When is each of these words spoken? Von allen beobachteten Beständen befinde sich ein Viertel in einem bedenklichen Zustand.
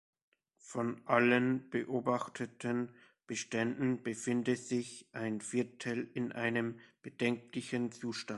Von 0.57 0.99
allen 1.05 1.69
beobachteten 1.69 2.89
Beständen 3.27 4.01
befinde 4.01 4.55
sich 4.55 5.07
ein 5.13 5.41
Viertel 5.41 6.09
in 6.15 6.31
einem 6.31 6.79
bedenklichen 7.03 7.91
Zustand. 7.91 8.29